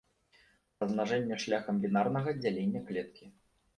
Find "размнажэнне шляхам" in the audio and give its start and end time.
0.83-1.75